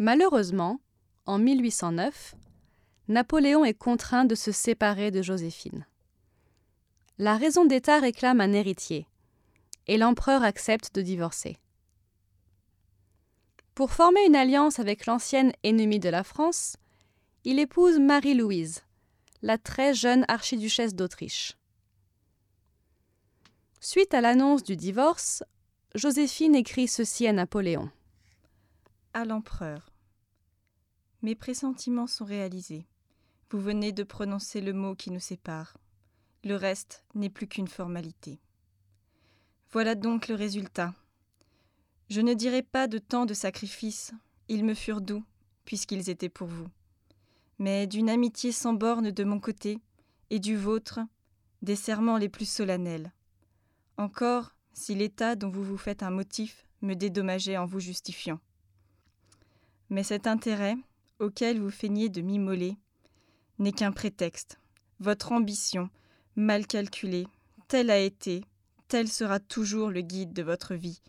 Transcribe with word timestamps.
Malheureusement, 0.00 0.80
en 1.26 1.38
1809, 1.38 2.34
Napoléon 3.08 3.66
est 3.66 3.74
contraint 3.74 4.24
de 4.24 4.34
se 4.34 4.50
séparer 4.50 5.10
de 5.10 5.20
Joséphine. 5.20 5.86
La 7.18 7.36
raison 7.36 7.66
d'État 7.66 8.00
réclame 8.00 8.40
un 8.40 8.54
héritier, 8.54 9.06
et 9.86 9.98
l'empereur 9.98 10.42
accepte 10.42 10.94
de 10.94 11.02
divorcer. 11.02 11.58
Pour 13.74 13.92
former 13.92 14.24
une 14.24 14.36
alliance 14.36 14.78
avec 14.78 15.04
l'ancienne 15.04 15.52
ennemie 15.64 16.00
de 16.00 16.08
la 16.08 16.24
France, 16.24 16.78
il 17.44 17.58
épouse 17.58 17.98
Marie-Louise, 17.98 18.84
la 19.42 19.58
très 19.58 19.92
jeune 19.92 20.24
archiduchesse 20.28 20.94
d'Autriche. 20.94 21.58
Suite 23.80 24.14
à 24.14 24.22
l'annonce 24.22 24.62
du 24.62 24.76
divorce, 24.76 25.44
Joséphine 25.94 26.54
écrit 26.54 26.88
ceci 26.88 27.26
à 27.26 27.34
Napoléon. 27.34 27.90
À 29.12 29.24
l'empereur. 29.24 29.92
Mes 31.22 31.34
pressentiments 31.34 32.06
sont 32.06 32.24
réalisés. 32.24 32.86
Vous 33.50 33.58
venez 33.58 33.90
de 33.90 34.04
prononcer 34.04 34.60
le 34.60 34.72
mot 34.72 34.94
qui 34.94 35.10
nous 35.10 35.18
sépare. 35.18 35.76
Le 36.44 36.54
reste 36.54 37.04
n'est 37.16 37.28
plus 37.28 37.48
qu'une 37.48 37.66
formalité. 37.66 38.40
Voilà 39.72 39.96
donc 39.96 40.28
le 40.28 40.36
résultat. 40.36 40.94
Je 42.08 42.20
ne 42.20 42.34
dirai 42.34 42.62
pas 42.62 42.86
de 42.86 42.98
tant 42.98 43.26
de 43.26 43.34
sacrifices, 43.34 44.12
ils 44.46 44.64
me 44.64 44.74
furent 44.74 45.00
doux, 45.00 45.24
puisqu'ils 45.64 46.08
étaient 46.08 46.28
pour 46.28 46.46
vous. 46.46 46.68
Mais 47.58 47.88
d'une 47.88 48.10
amitié 48.10 48.52
sans 48.52 48.74
borne 48.74 49.10
de 49.10 49.24
mon 49.24 49.40
côté, 49.40 49.80
et 50.30 50.38
du 50.38 50.54
vôtre, 50.54 51.00
des 51.62 51.76
serments 51.76 52.16
les 52.16 52.28
plus 52.28 52.48
solennels. 52.48 53.12
Encore, 53.96 54.54
si 54.72 54.94
l'état 54.94 55.34
dont 55.34 55.50
vous 55.50 55.64
vous 55.64 55.78
faites 55.78 56.04
un 56.04 56.10
motif 56.10 56.64
me 56.80 56.94
dédommageait 56.94 57.56
en 57.56 57.66
vous 57.66 57.80
justifiant. 57.80 58.38
Mais 59.90 60.04
cet 60.04 60.26
intérêt, 60.28 60.76
auquel 61.18 61.60
vous 61.60 61.70
feignez 61.70 62.08
de 62.08 62.22
m'immoler, 62.22 62.76
n'est 63.58 63.72
qu'un 63.72 63.92
prétexte. 63.92 64.58
Votre 65.00 65.32
ambition, 65.32 65.90
mal 66.36 66.66
calculée, 66.66 67.26
telle 67.68 67.90
a 67.90 67.98
été, 67.98 68.44
tel 68.88 69.08
sera 69.08 69.40
toujours 69.40 69.90
le 69.90 70.00
guide 70.00 70.32
de 70.32 70.42
votre 70.42 70.74
vie, 70.74 71.02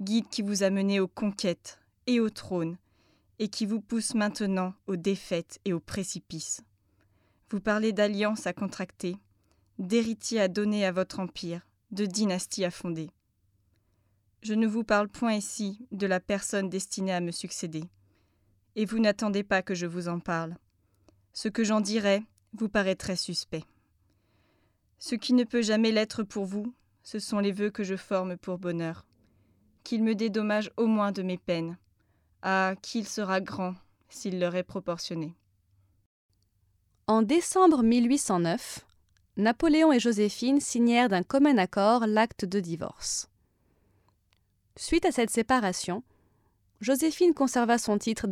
guide 0.00 0.28
qui 0.28 0.42
vous 0.42 0.62
a 0.62 0.70
mené 0.70 1.00
aux 1.00 1.08
conquêtes 1.08 1.78
et 2.06 2.20
au 2.20 2.30
trône, 2.30 2.76
et 3.38 3.48
qui 3.48 3.64
vous 3.64 3.80
pousse 3.80 4.14
maintenant 4.14 4.74
aux 4.86 4.96
défaites 4.96 5.60
et 5.64 5.72
aux 5.72 5.80
précipices. 5.80 6.62
Vous 7.50 7.60
parlez 7.60 7.92
d'alliance 7.92 8.46
à 8.46 8.52
contracter, 8.52 9.16
d'héritier 9.78 10.40
à 10.40 10.48
donner 10.48 10.84
à 10.84 10.92
votre 10.92 11.20
empire, 11.20 11.66
de 11.90 12.06
dynastie 12.06 12.64
à 12.64 12.70
fonder. 12.70 13.10
Je 14.42 14.54
ne 14.54 14.66
vous 14.66 14.84
parle 14.84 15.08
point 15.08 15.34
ici 15.34 15.86
de 15.90 16.06
la 16.06 16.20
personne 16.20 16.68
destinée 16.68 17.12
à 17.12 17.20
me 17.20 17.30
succéder 17.30 17.84
et 18.76 18.84
vous 18.84 18.98
n'attendez 18.98 19.42
pas 19.42 19.62
que 19.62 19.74
je 19.74 19.86
vous 19.86 20.08
en 20.08 20.20
parle. 20.20 20.56
Ce 21.32 21.48
que 21.48 21.64
j'en 21.64 21.80
dirai 21.80 22.22
vous 22.52 22.68
paraîtrait 22.68 23.16
suspect. 23.16 23.64
Ce 24.98 25.14
qui 25.14 25.32
ne 25.32 25.44
peut 25.44 25.62
jamais 25.62 25.92
l'être 25.92 26.22
pour 26.22 26.44
vous, 26.44 26.74
ce 27.02 27.18
sont 27.18 27.38
les 27.38 27.52
vœux 27.52 27.70
que 27.70 27.84
je 27.84 27.96
forme 27.96 28.36
pour 28.36 28.58
bonheur. 28.58 29.06
Qu'il 29.82 30.02
me 30.02 30.14
dédommage 30.14 30.70
au 30.76 30.86
moins 30.86 31.12
de 31.12 31.22
mes 31.22 31.38
peines. 31.38 31.78
Ah, 32.42 32.74
qu'il 32.82 33.06
sera 33.06 33.40
grand 33.40 33.74
s'il 34.08 34.38
leur 34.38 34.54
est 34.56 34.62
proportionné. 34.62 35.34
En 37.06 37.22
décembre 37.22 37.82
1809, 37.82 38.86
Napoléon 39.36 39.92
et 39.92 40.00
Joséphine 40.00 40.60
signèrent 40.60 41.08
d'un 41.08 41.22
commun 41.22 41.58
accord 41.58 42.06
l'acte 42.06 42.44
de 42.44 42.60
divorce. 42.60 43.28
Suite 44.76 45.06
à 45.06 45.12
cette 45.12 45.30
séparation, 45.30 46.02
Joséphine 46.80 47.34
conserva 47.34 47.78
son 47.78 47.98
titre 47.98 48.26